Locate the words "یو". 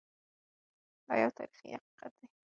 1.21-1.31